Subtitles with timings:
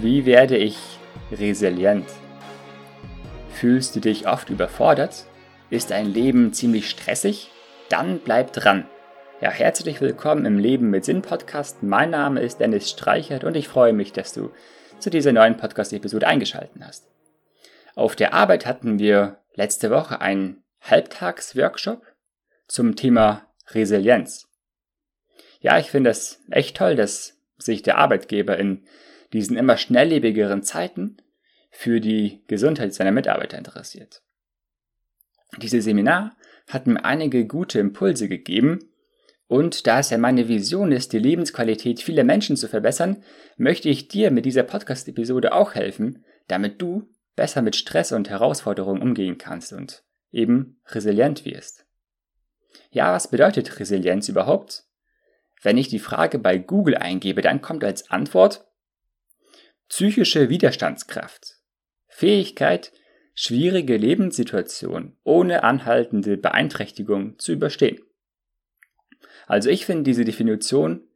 [0.00, 0.78] Wie werde ich
[1.30, 2.06] resilient?
[3.50, 5.26] Fühlst du dich oft überfordert?
[5.68, 7.50] Ist dein Leben ziemlich stressig?
[7.90, 8.86] Dann bleib dran.
[9.42, 11.82] Ja, herzlich willkommen im Leben mit Sinn Podcast.
[11.82, 14.50] Mein Name ist Dennis Streichert und ich freue mich, dass du
[14.98, 17.06] zu dieser neuen Podcast-Episode eingeschaltet hast.
[17.94, 22.02] Auf der Arbeit hatten wir letzte Woche einen Halbtags-Workshop
[22.66, 24.48] zum Thema Resilienz.
[25.60, 28.86] Ja, ich finde es echt toll, dass sich der Arbeitgeber in
[29.32, 31.16] diesen immer schnelllebigeren Zeiten
[31.70, 34.22] für die Gesundheit seiner Mitarbeiter interessiert.
[35.58, 36.36] Dieses Seminar
[36.68, 38.92] hat mir einige gute Impulse gegeben
[39.46, 43.22] und da es ja meine Vision ist, die Lebensqualität vieler Menschen zu verbessern,
[43.58, 49.02] möchte ich dir mit dieser Podcast-Episode auch helfen, damit du besser mit Stress und Herausforderungen
[49.02, 51.84] umgehen kannst und eben resilient wirst.
[52.90, 54.84] Ja, was bedeutet Resilienz überhaupt?
[55.60, 58.66] Wenn ich die Frage bei Google eingebe, dann kommt als Antwort
[59.92, 61.58] psychische Widerstandskraft,
[62.08, 62.92] Fähigkeit,
[63.34, 68.02] schwierige Lebenssituationen ohne anhaltende Beeinträchtigung zu überstehen.
[69.46, 71.06] Also ich finde diese Definition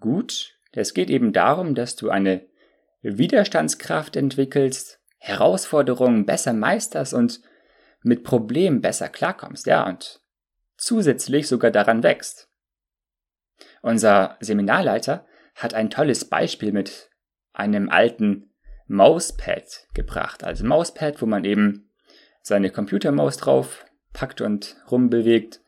[0.00, 0.58] gut.
[0.72, 2.46] Es geht eben darum, dass du eine
[3.02, 7.42] Widerstandskraft entwickelst, Herausforderungen besser meisterst und
[8.02, 10.22] mit Problemen besser klarkommst, ja, und
[10.78, 12.48] zusätzlich sogar daran wächst.
[13.82, 17.10] Unser Seminarleiter hat ein tolles Beispiel mit
[17.54, 18.50] einem alten
[18.86, 20.44] Mauspad gebracht.
[20.44, 21.90] Also Mauspad, wo man eben
[22.42, 25.62] seine Computermaus drauf packt und rumbewegt.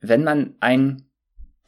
[0.00, 1.10] Wenn man ein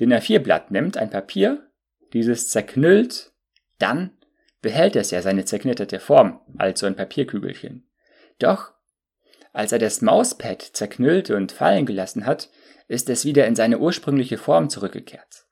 [0.00, 1.70] DIN A4-Blatt nimmt, ein Papier,
[2.12, 3.32] dieses zerknüllt,
[3.78, 4.16] dann
[4.60, 7.88] behält es ja seine zerknitterte Form, also ein Papierkügelchen.
[8.38, 8.72] Doch,
[9.52, 12.50] als er das Mauspad zerknüllt und fallen gelassen hat,
[12.88, 15.46] ist es wieder in seine ursprüngliche Form zurückgekehrt.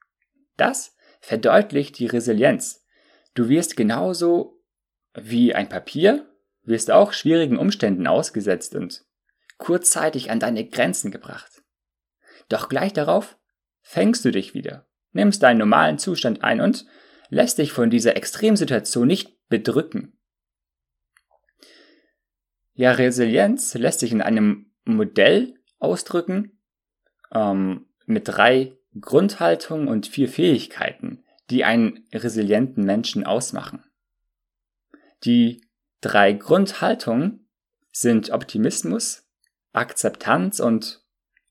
[0.56, 2.81] Das verdeutlicht die Resilienz,
[3.34, 4.62] Du wirst genauso
[5.14, 6.28] wie ein Papier,
[6.64, 9.04] wirst auch schwierigen Umständen ausgesetzt und
[9.58, 11.62] kurzzeitig an deine Grenzen gebracht.
[12.48, 13.38] Doch gleich darauf
[13.80, 16.86] fängst du dich wieder, nimmst deinen normalen Zustand ein und
[17.28, 20.18] lässt dich von dieser Extremsituation nicht bedrücken.
[22.74, 26.58] Ja, Resilienz lässt sich in einem Modell ausdrücken
[27.32, 33.84] ähm, mit drei Grundhaltungen und vier Fähigkeiten, die einen resilienten Menschen ausmachen.
[35.24, 35.62] Die
[36.00, 37.48] drei Grundhaltungen
[37.92, 39.28] sind Optimismus,
[39.72, 41.04] Akzeptanz und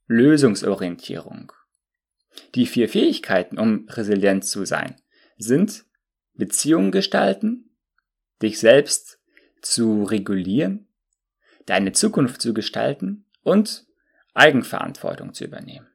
[0.07, 1.51] Lösungsorientierung.
[2.55, 4.95] Die vier Fähigkeiten, um resilient zu sein,
[5.37, 5.85] sind
[6.33, 7.75] Beziehungen gestalten,
[8.41, 9.19] dich selbst
[9.61, 10.87] zu regulieren,
[11.65, 13.85] deine Zukunft zu gestalten und
[14.33, 15.90] Eigenverantwortung zu übernehmen.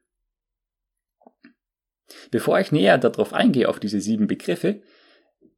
[2.31, 4.81] Bevor ich näher darauf eingehe, auf diese sieben Begriffe,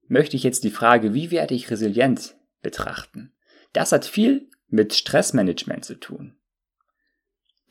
[0.07, 3.34] möchte ich jetzt die Frage, wie werde ich resilient betrachten.
[3.74, 6.38] Das hat viel mit Stressmanagement zu tun.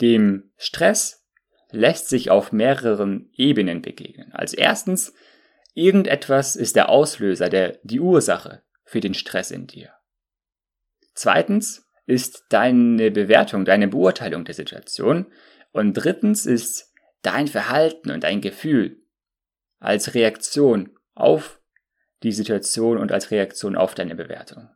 [0.00, 1.26] Dem Stress
[1.70, 4.32] lässt sich auf mehreren Ebenen begegnen.
[4.32, 5.12] Als erstens,
[5.75, 9.92] irgendetwas ist der Auslöser, der, die Ursache für den Stress in dir.
[11.15, 15.26] Zweitens ist deine Bewertung, deine Beurteilung der Situation.
[15.72, 16.88] Und drittens ist
[17.22, 19.02] dein Verhalten und dein Gefühl
[19.78, 21.60] als Reaktion auf
[22.22, 24.68] die Situation und als Reaktion auf deine Bewertung.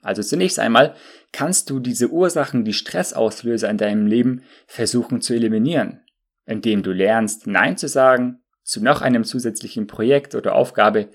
[0.00, 0.94] Also zunächst einmal
[1.32, 6.00] kannst du diese Ursachen, die Stressauslöser in deinem Leben versuchen zu eliminieren,
[6.46, 11.08] indem du lernst, Nein zu sagen zu noch einem zusätzlichen Projekt oder Aufgabe,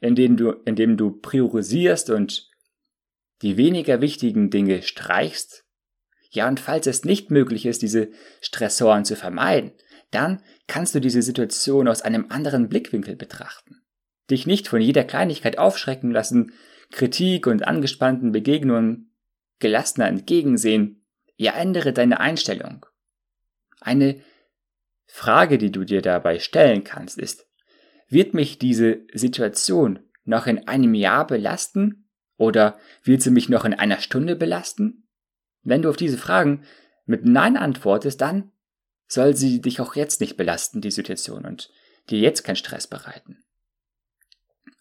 [0.00, 2.48] indem du, indem du priorisierst und
[3.42, 5.64] die weniger wichtigen Dinge streichst
[6.30, 8.10] ja, und falls es nicht möglich ist, diese
[8.40, 9.72] Stressoren zu vermeiden,
[10.12, 13.82] dann kannst du diese Situation aus einem anderen Blickwinkel betrachten.
[14.30, 16.52] Dich nicht von jeder Kleinigkeit aufschrecken lassen,
[16.92, 19.12] Kritik und angespannten Begegnungen
[19.58, 21.04] gelassener entgegensehen.
[21.36, 22.86] Ja, ändere deine Einstellung.
[23.80, 24.20] Eine
[25.06, 27.46] Frage, die du dir dabei stellen kannst, ist,
[28.08, 33.74] wird mich diese Situation noch in einem Jahr belasten oder wird sie mich noch in
[33.74, 35.08] einer Stunde belasten?
[35.62, 36.64] Wenn du auf diese Fragen
[37.06, 38.52] mit Nein antwortest, dann
[39.06, 41.70] soll sie dich auch jetzt nicht belasten, die Situation, und
[42.08, 43.44] dir jetzt keinen Stress bereiten.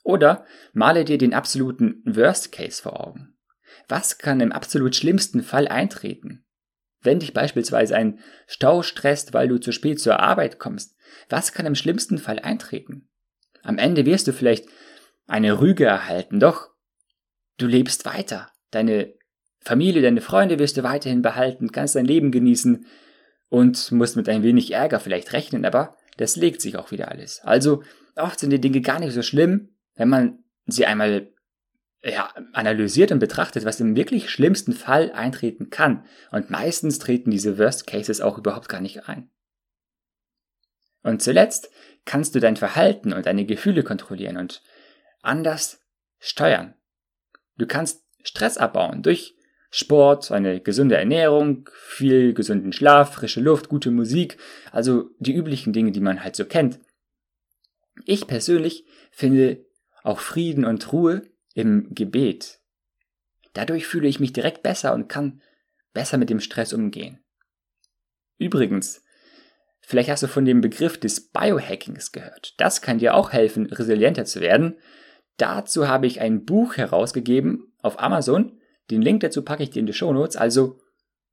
[0.04, 3.38] Oder male dir den absoluten Worst Case vor Augen.
[3.88, 6.46] Was kann im absolut schlimmsten Fall eintreten?
[7.02, 10.96] Wenn dich beispielsweise ein Stau stresst, weil du zu spät zur Arbeit kommst,
[11.30, 13.10] was kann im schlimmsten Fall eintreten?
[13.64, 14.68] Am Ende wirst du vielleicht
[15.28, 16.70] eine Rüge erhalten, doch
[17.58, 18.52] du lebst weiter.
[18.72, 19.14] Deine
[19.62, 22.86] Familie, deine Freunde wirst du weiterhin behalten, kannst dein Leben genießen
[23.50, 27.42] und musst mit ein wenig Ärger vielleicht rechnen, aber das legt sich auch wieder alles.
[27.44, 27.84] Also
[28.16, 31.32] oft sind die Dinge gar nicht so schlimm, wenn man sie einmal
[32.04, 36.06] ja, analysiert und betrachtet, was im wirklich schlimmsten Fall eintreten kann.
[36.32, 39.30] Und meistens treten diese Worst Cases auch überhaupt gar nicht ein.
[41.04, 41.70] Und zuletzt
[42.06, 44.62] kannst du dein Verhalten und deine Gefühle kontrollieren und
[45.22, 45.86] anders
[46.20, 46.76] steuern.
[47.58, 49.36] Du kannst Stress abbauen durch
[49.71, 54.38] Sport, eine gesunde Ernährung, viel gesunden Schlaf, frische Luft, gute Musik,
[54.71, 56.80] also die üblichen Dinge, die man halt so kennt.
[58.06, 59.66] Ich persönlich finde
[60.04, 61.24] auch Frieden und Ruhe
[61.54, 62.60] im Gebet.
[63.54, 65.42] Dadurch fühle ich mich direkt besser und kann
[65.94, 67.19] besser mit dem Stress umgehen.
[68.38, 69.04] Übrigens,
[69.81, 72.56] vielleicht hast du von dem Begriff des Biohackings gehört.
[72.57, 74.77] Das kann dir auch helfen, resilienter zu werden.
[75.38, 78.59] Dazu habe ich ein Buch herausgegeben auf Amazon.
[78.89, 80.36] Den Link dazu packe ich dir in die Show Notes.
[80.36, 80.80] Also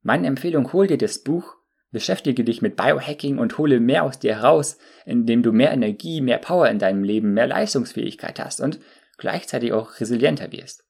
[0.01, 1.55] meine Empfehlung, hol dir das Buch,
[1.91, 6.37] beschäftige dich mit Biohacking und hole mehr aus dir heraus, indem du mehr Energie, mehr
[6.37, 8.79] Power in deinem Leben, mehr Leistungsfähigkeit hast und
[9.17, 10.85] gleichzeitig auch resilienter wirst.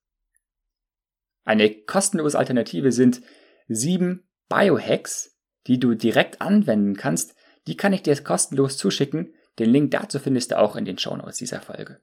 [1.45, 3.21] Eine kostenlose Alternative sind
[3.69, 5.37] sieben Biohacks,
[5.67, 7.35] die du direkt anwenden kannst.
[7.67, 9.33] Die kann ich dir kostenlos zuschicken.
[9.59, 12.01] Den Link dazu findest du auch in den Shownotes dieser Folge.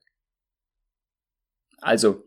[1.80, 2.24] Also,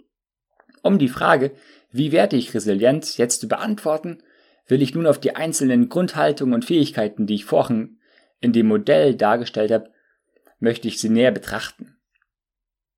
[0.87, 1.51] um die Frage,
[1.91, 4.23] wie werde ich resilient, jetzt zu beantworten,
[4.67, 7.99] will ich nun auf die einzelnen Grundhaltungen und Fähigkeiten, die ich vorhin
[8.39, 9.91] in dem Modell dargestellt habe,
[10.59, 11.97] möchte ich sie näher betrachten.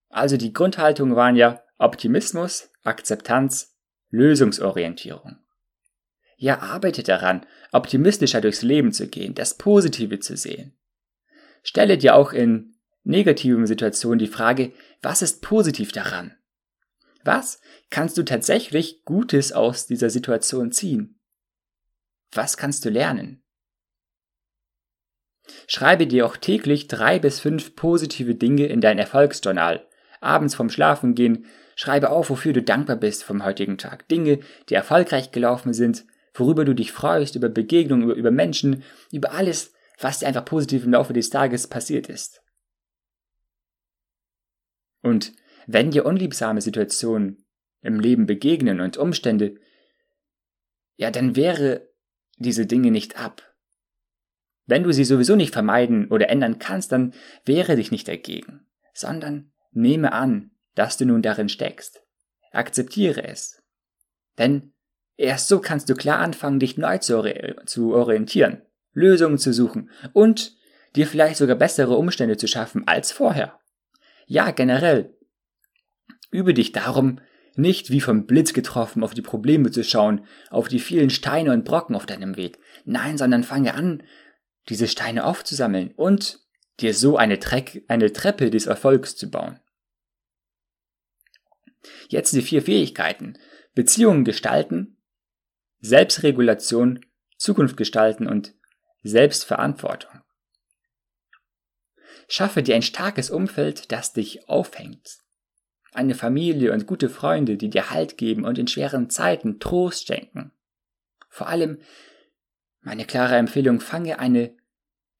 [0.09, 3.77] Also die Grundhaltungen waren ja Optimismus, Akzeptanz,
[4.09, 5.38] Lösungsorientierung.
[6.36, 10.77] Ja, arbeite daran, optimistischer durchs Leben zu gehen, das Positive zu sehen.
[11.63, 14.71] Stelle dir auch in negativen Situationen die Frage,
[15.01, 16.38] was ist positiv daran?
[17.24, 21.19] Was kannst du tatsächlich Gutes aus dieser Situation ziehen?
[22.31, 23.44] Was kannst du lernen?
[25.68, 29.89] Schreibe dir auch täglich drei bis fünf positive Dinge in dein Erfolgsjournal
[30.21, 31.45] abends vom Schlafengehen,
[31.75, 34.07] schreibe auf, wofür du dankbar bist vom heutigen Tag.
[34.10, 34.39] Dinge,
[34.69, 39.74] die erfolgreich gelaufen sind, worüber du dich freust, über Begegnungen, über, über Menschen, über alles,
[40.00, 42.42] was dir einfach positiv im Laufe des Tages passiert ist.
[45.01, 45.33] Und
[45.71, 47.45] wenn dir unliebsame Situationen
[47.81, 49.56] im Leben begegnen und Umstände,
[50.98, 51.89] ja, dann wehre
[52.38, 53.56] diese Dinge nicht ab.
[54.66, 57.13] Wenn du sie sowieso nicht vermeiden oder ändern kannst, dann
[57.45, 62.01] wehre dich nicht dagegen, sondern Nehme an, dass du nun darin steckst.
[62.51, 63.62] Akzeptiere es.
[64.38, 64.74] Denn
[65.15, 67.24] erst so kannst du klar anfangen, dich neu zu,
[67.65, 68.63] zu orientieren,
[68.94, 70.56] Lösungen zu suchen und
[70.95, 73.60] dir vielleicht sogar bessere Umstände zu schaffen als vorher.
[74.25, 75.15] Ja, generell.
[76.31, 77.20] Übe dich darum,
[77.56, 81.66] nicht wie vom Blitz getroffen auf die Probleme zu schauen, auf die vielen Steine und
[81.66, 82.60] Brocken auf deinem Weg.
[82.86, 84.04] Nein, sondern fange an,
[84.70, 86.40] diese Steine aufzusammeln und
[86.80, 89.60] dir so eine, Treck, eine Treppe des Erfolgs zu bauen.
[92.08, 93.38] Jetzt die vier Fähigkeiten.
[93.74, 94.98] Beziehungen gestalten,
[95.80, 97.06] Selbstregulation,
[97.38, 98.54] Zukunft gestalten und
[99.04, 100.22] Selbstverantwortung.
[102.28, 105.20] Schaffe dir ein starkes Umfeld, das dich aufhängt.
[105.91, 110.51] Eine Familie und gute Freunde, die dir Halt geben und in schweren Zeiten Trost schenken.
[111.30, 111.80] Vor allem
[112.81, 114.56] meine klare Empfehlung, fange eine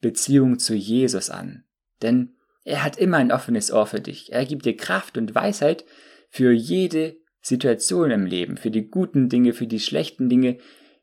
[0.01, 1.66] Beziehung zu Jesus an.
[2.01, 4.31] Denn er hat immer ein offenes Ohr für dich.
[4.31, 5.86] Er gibt dir Kraft und Weisheit
[6.30, 10.57] für jede Situation im Leben, für die guten Dinge, für die schlechten Dinge.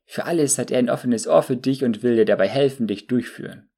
[0.05, 3.07] Für alles hat er ein offenes Ohr für dich und will dir dabei helfen, dich
[3.07, 3.69] durchführen.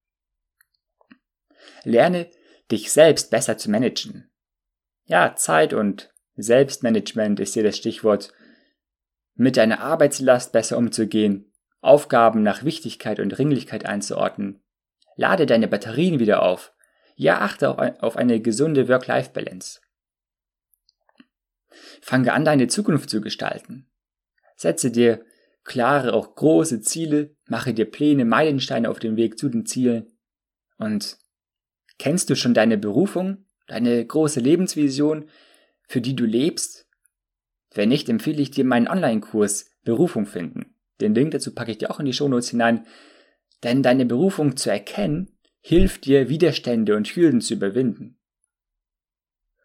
[1.85, 2.28] Lerne
[2.71, 4.30] dich selbst besser zu managen.
[5.09, 8.33] Ja, Zeit und Selbstmanagement ist hier das Stichwort.
[9.35, 14.62] Mit deiner Arbeitslast besser umzugehen, Aufgaben nach Wichtigkeit und Dringlichkeit einzuordnen,
[15.19, 16.73] Lade deine Batterien wieder auf.
[17.17, 19.81] Ja, achte auf eine gesunde Work-Life-Balance.
[22.00, 23.91] Fange an, deine Zukunft zu gestalten.
[24.55, 25.25] Setze dir
[25.65, 30.07] klare, auch große Ziele, mache dir Pläne, Meilensteine auf dem Weg zu den Zielen.
[30.77, 31.19] Und
[31.99, 35.29] kennst du schon deine Berufung, deine große Lebensvision,
[35.87, 36.87] für die du lebst?
[37.73, 40.75] Wenn nicht, empfehle ich dir meinen Online-Kurs Berufung finden.
[41.01, 42.87] Den Link dazu packe ich dir auch in die Shownotes hinein.
[43.63, 48.19] Denn deine Berufung zu erkennen, hilft dir, Widerstände und Hürden zu überwinden.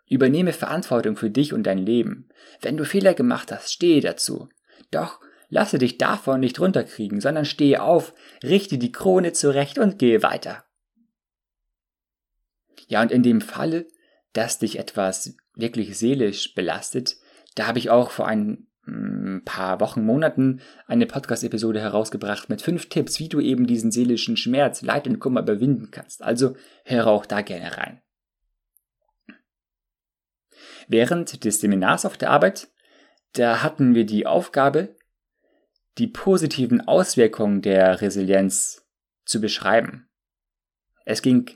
[0.08, 2.30] Übernehme Verantwortung für dich und dein Leben.
[2.62, 4.50] Wenn du Fehler gemacht hast, stehe dazu.
[4.92, 5.20] Doch
[5.50, 10.66] lasse dich davon nicht runterkriegen, sondern stehe auf, richte die Krone zurecht und gehe weiter.
[12.88, 13.88] Ja, und in dem Falle,
[14.34, 17.16] dass dich etwas wirklich seelisch belastet,
[17.56, 22.90] da habe ich auch vor ein ein paar Wochen, Monaten eine Podcast-Episode herausgebracht mit fünf
[22.90, 26.22] Tipps, wie du eben diesen seelischen Schmerz, Leid und Kummer überwinden kannst.
[26.22, 28.02] Also höre auch da gerne rein.
[30.88, 32.68] Während des Seminars auf der Arbeit,
[33.34, 34.96] da hatten wir die Aufgabe,
[35.98, 38.86] die positiven Auswirkungen der Resilienz
[39.25, 40.10] zu beschreiben.
[41.06, 41.50] Es ging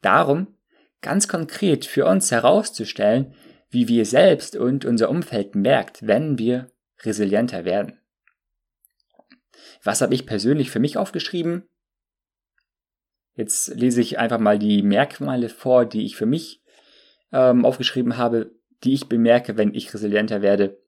[0.00, 0.56] darum,
[1.00, 3.34] ganz konkret für uns herauszustellen,
[3.70, 6.70] wie wir selbst und unser Umfeld merkt, wenn wir
[7.02, 7.98] resilienter werden.
[9.82, 11.68] Was habe ich persönlich für mich aufgeschrieben?
[13.34, 16.62] Jetzt lese ich einfach mal die Merkmale vor, die ich für mich
[17.32, 18.52] ähm, aufgeschrieben habe,
[18.84, 20.82] die ich bemerke, wenn ich resilienter werde.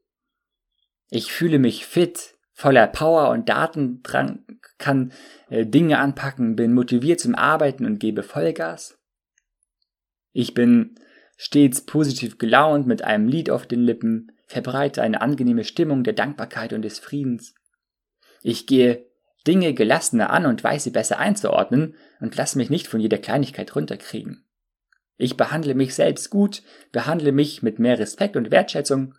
[1.08, 4.44] Ich fühle mich fit, voller Power und Datendrang,
[4.78, 5.12] kann
[5.48, 8.98] äh, Dinge anpacken, bin motiviert zum Arbeiten und gebe Vollgas.
[10.32, 10.94] Ich bin
[11.36, 16.72] stets positiv gelaunt mit einem Lied auf den Lippen, verbreite eine angenehme Stimmung der Dankbarkeit
[16.72, 17.54] und des Friedens.
[18.42, 19.06] Ich gehe
[19.46, 23.74] Dinge gelassener an und weiß sie besser einzuordnen und lasse mich nicht von jeder Kleinigkeit
[23.74, 24.44] runterkriegen.
[25.16, 29.14] Ich behandle mich selbst gut, behandle mich mit mehr Respekt und Wertschätzung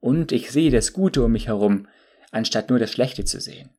[0.00, 1.88] und ich sehe das Gute um mich herum,
[2.30, 3.70] anstatt nur das Schlechte zu sehen.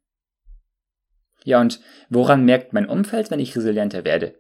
[1.44, 4.36] Ja, und woran merkt mein Umfeld, wenn ich resilienter werde?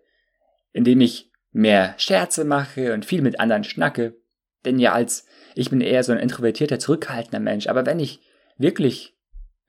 [0.73, 1.26] Indem ich
[1.57, 4.15] mehr Scherze mache und viel mit anderen schnacke.
[4.63, 8.21] Denn ja, als ich bin eher so ein introvertierter, zurückhaltender Mensch, aber wenn ich
[8.57, 9.17] wirklich,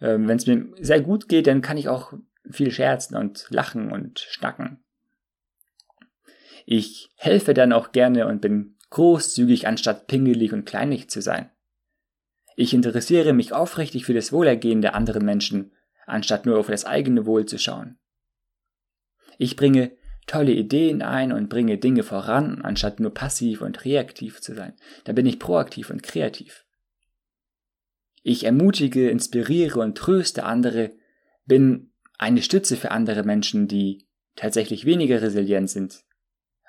[0.00, 2.12] äh, wenn es mir sehr gut geht, dann kann ich auch
[2.50, 4.84] viel scherzen und lachen und schnacken.
[6.66, 11.50] Ich helfe dann auch gerne und bin großzügig, anstatt pingelig und kleinlich zu sein.
[12.56, 15.72] Ich interessiere mich aufrichtig für das Wohlergehen der anderen Menschen,
[16.06, 17.98] anstatt nur auf das eigene Wohl zu schauen.
[19.38, 19.92] Ich bringe
[20.28, 24.74] tolle Ideen ein und bringe Dinge voran, anstatt nur passiv und reaktiv zu sein.
[25.04, 26.64] Da bin ich proaktiv und kreativ.
[28.22, 30.92] Ich ermutige, inspiriere und tröste andere,
[31.46, 34.06] bin eine Stütze für andere Menschen, die
[34.36, 36.04] tatsächlich weniger resilient sind.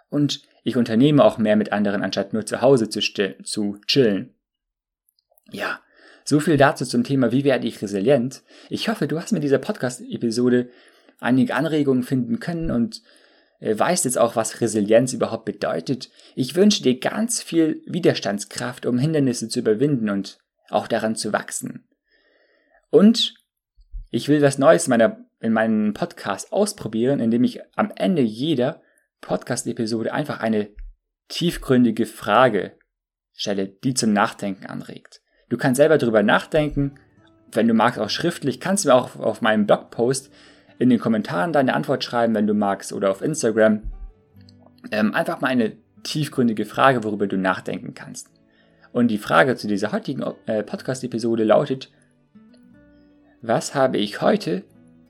[0.09, 3.01] Und ich unternehme auch mehr mit anderen, anstatt nur zu Hause zu,
[3.43, 4.35] zu chillen.
[5.51, 5.81] Ja,
[6.23, 8.43] so viel dazu zum Thema, wie werde ich resilient.
[8.69, 10.69] Ich hoffe, du hast mit dieser Podcast-Episode
[11.19, 13.01] einige Anregungen finden können und
[13.61, 16.09] weißt jetzt auch, was Resilienz überhaupt bedeutet.
[16.35, 20.39] Ich wünsche dir ganz viel Widerstandskraft, um Hindernisse zu überwinden und
[20.69, 21.87] auch daran zu wachsen.
[22.89, 23.35] Und
[24.11, 28.81] ich will was Neues in, meiner, in meinem Podcast ausprobieren, indem ich am Ende jeder
[29.21, 30.69] Podcast-Episode einfach eine
[31.27, 32.77] tiefgründige Frage
[33.33, 35.21] stelle, die zum Nachdenken anregt.
[35.49, 36.95] Du kannst selber darüber nachdenken,
[37.51, 40.31] wenn du magst auch schriftlich, kannst du mir auch auf meinem Blogpost
[40.79, 43.81] in den Kommentaren deine Antwort schreiben, wenn du magst, oder auf Instagram.
[44.91, 48.31] Ähm, einfach mal eine tiefgründige Frage, worüber du nachdenken kannst.
[48.91, 51.91] Und die Frage zu dieser heutigen äh, Podcast-Episode lautet,
[53.41, 54.63] was habe ich heute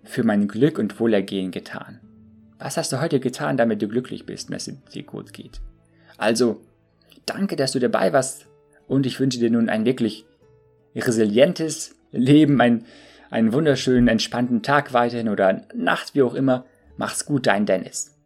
[0.04, 2.00] für mein Glück und Wohlergehen getan?
[2.58, 5.62] Was hast du heute getan, damit du glücklich bist, wenn es dir gut geht?
[6.18, 6.60] Also,
[7.26, 8.48] danke, dass du dabei warst
[8.88, 10.26] und ich wünsche dir nun ein wirklich
[10.96, 12.86] resilientes Leben, ein
[13.30, 16.66] einen wunderschönen, entspannten Tag weiterhin oder Nacht, wie auch immer.
[16.98, 18.19] Mach's gut, dein Dennis.